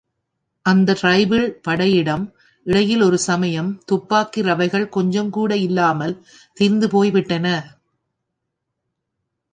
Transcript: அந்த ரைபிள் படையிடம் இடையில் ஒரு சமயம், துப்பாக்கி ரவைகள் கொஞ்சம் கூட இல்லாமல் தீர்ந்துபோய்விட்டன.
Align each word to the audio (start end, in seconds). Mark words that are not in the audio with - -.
அந்த 0.65 0.95
ரைபிள் 1.01 1.45
படையிடம் 1.61 2.23
இடையில் 2.65 3.01
ஒரு 3.01 3.17
சமயம், 3.17 3.81
துப்பாக்கி 3.85 4.41
ரவைகள் 4.41 4.89
கொஞ்சம் 4.89 5.29
கூட 5.29 5.57
இல்லாமல் 5.57 6.15
தீர்ந்துபோய்விட்டன. 6.57 7.47